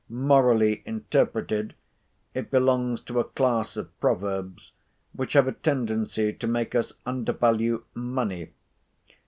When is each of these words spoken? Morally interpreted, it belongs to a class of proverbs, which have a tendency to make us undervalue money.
Morally 0.09 0.81
interpreted, 0.87 1.75
it 2.33 2.49
belongs 2.49 3.03
to 3.03 3.19
a 3.19 3.23
class 3.23 3.77
of 3.77 3.99
proverbs, 3.99 4.71
which 5.13 5.33
have 5.33 5.47
a 5.47 5.51
tendency 5.51 6.33
to 6.33 6.47
make 6.47 6.73
us 6.73 6.93
undervalue 7.05 7.83
money. 7.93 8.49